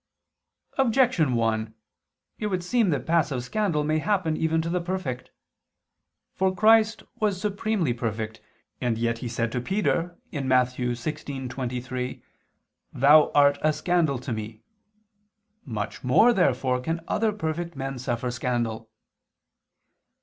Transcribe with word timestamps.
Objection 0.79 1.35
1: 1.35 1.75
It 2.39 2.47
would 2.47 2.63
seem 2.63 2.89
that 2.89 3.05
passive 3.05 3.43
scandal 3.43 3.83
may 3.83 3.99
happen 3.99 4.35
even 4.35 4.59
to 4.59 4.67
the 4.67 4.81
perfect. 4.81 5.29
For 6.33 6.55
Christ 6.55 7.03
was 7.19 7.39
supremely 7.39 7.93
perfect: 7.93 8.41
and 8.81 8.97
yet 8.97 9.19
He 9.19 9.27
said 9.27 9.51
to 9.51 9.61
Peter 9.61 10.17
(Matt. 10.33 10.69
16:23): 10.69 12.23
"Thou 12.93 13.31
art 13.35 13.59
a 13.61 13.71
scandal 13.71 14.17
to 14.17 14.33
Me." 14.33 14.63
Much 15.65 16.03
more 16.03 16.33
therefore 16.33 16.81
can 16.81 17.01
other 17.07 17.31
perfect 17.31 17.75
men 17.75 17.99
suffer 17.99 18.31
scandal. 18.31 18.89